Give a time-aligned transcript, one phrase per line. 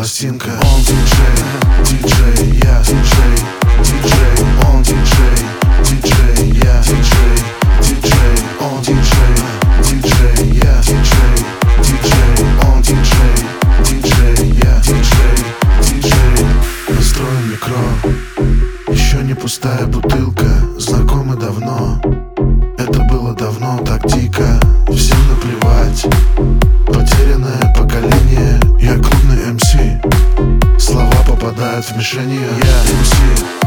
[0.00, 0.48] пластинка.
[0.62, 1.36] Он диджей,
[1.84, 3.36] диджей, я диджей
[3.84, 5.38] Диджей, он диджей,
[5.84, 7.36] диджей, я диджей
[7.82, 9.36] Диджей, он диджей,
[9.84, 11.36] диджей, я диджей
[11.84, 13.36] Диджей, он диджей,
[13.84, 15.36] диджей, я диджей
[15.82, 16.46] Диджей,
[16.88, 17.84] настроен микро.
[18.88, 20.48] Еще не пустая бутылка.
[20.78, 21.49] Знакомы давно
[31.80, 33.59] попадают в мишени Я МС,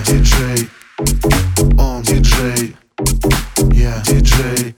[0.00, 0.68] я диджей.
[1.78, 2.76] Он диджей,
[3.72, 4.74] я диджей.